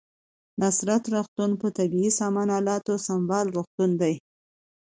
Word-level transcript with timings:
نصرت 0.61 1.03
روغتون 1.13 1.51
په 1.61 1.67
طبي 1.77 2.05
سامان 2.19 2.49
الاتو 2.57 2.95
سمبال 3.07 3.45
روغتون 3.55 3.89
دی 4.01 4.13